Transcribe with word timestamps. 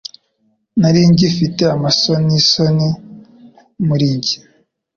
nari 0.79 1.01
ngifite 1.11 1.63
amasonisoni 1.75 2.87
murinjye 3.87 4.35